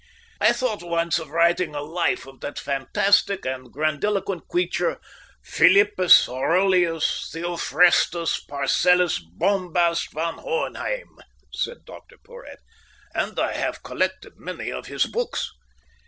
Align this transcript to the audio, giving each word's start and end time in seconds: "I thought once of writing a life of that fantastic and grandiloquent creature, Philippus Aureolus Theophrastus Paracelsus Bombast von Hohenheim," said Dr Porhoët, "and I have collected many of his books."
"I 0.39 0.51
thought 0.51 0.81
once 0.81 1.19
of 1.19 1.29
writing 1.29 1.75
a 1.75 1.83
life 1.83 2.25
of 2.25 2.39
that 2.39 2.57
fantastic 2.57 3.45
and 3.45 3.71
grandiloquent 3.71 4.47
creature, 4.47 4.99
Philippus 5.43 6.27
Aureolus 6.27 7.29
Theophrastus 7.31 8.43
Paracelsus 8.45 9.19
Bombast 9.19 10.11
von 10.11 10.39
Hohenheim," 10.39 11.19
said 11.53 11.85
Dr 11.85 12.17
Porhoët, 12.17 12.57
"and 13.13 13.39
I 13.39 13.53
have 13.53 13.83
collected 13.83 14.33
many 14.37 14.71
of 14.71 14.87
his 14.87 15.05
books." 15.05 15.51